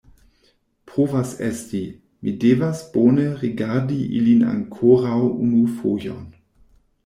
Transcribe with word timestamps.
Povas 0.91 1.33
esti; 1.47 1.81
mi 2.23 2.33
devas 2.45 2.81
bone 2.95 3.27
rigardi 3.43 4.01
ilin 4.21 4.43
ankoraŭ 4.57 5.23
unu 5.29 5.63
fojon. 5.79 6.29